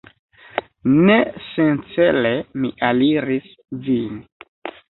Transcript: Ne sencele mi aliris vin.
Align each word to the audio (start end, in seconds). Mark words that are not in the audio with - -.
Ne 1.09 1.17
sencele 1.49 2.33
mi 2.65 2.73
aliris 2.89 3.55
vin. 3.89 4.21